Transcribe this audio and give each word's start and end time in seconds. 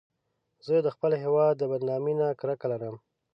زه 0.67 0.75
د 0.85 0.87
خپل 0.95 1.11
هېواد 1.23 1.53
د 1.57 1.63
بدنامۍ 1.71 2.13
نه 2.21 2.27
کرکه 2.39 2.65
لرم 2.73 2.95